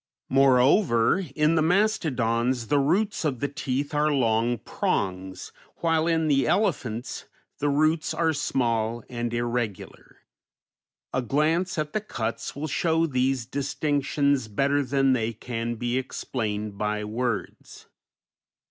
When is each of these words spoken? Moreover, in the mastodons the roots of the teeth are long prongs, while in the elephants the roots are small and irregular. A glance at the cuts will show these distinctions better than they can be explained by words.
Moreover, 0.29 1.23
in 1.35 1.53
the 1.53 1.61
mastodons 1.61 2.69
the 2.69 2.79
roots 2.79 3.23
of 3.23 3.39
the 3.39 3.47
teeth 3.47 3.93
are 3.93 4.11
long 4.11 4.57
prongs, 4.57 5.51
while 5.75 6.07
in 6.07 6.27
the 6.27 6.47
elephants 6.47 7.25
the 7.59 7.69
roots 7.69 8.11
are 8.11 8.33
small 8.33 9.03
and 9.09 9.31
irregular. 9.31 10.21
A 11.13 11.21
glance 11.21 11.77
at 11.77 11.93
the 11.93 12.01
cuts 12.01 12.55
will 12.55 12.65
show 12.65 13.05
these 13.05 13.45
distinctions 13.45 14.47
better 14.47 14.81
than 14.81 15.13
they 15.13 15.33
can 15.33 15.75
be 15.75 15.99
explained 15.99 16.79
by 16.79 17.03
words. 17.03 17.85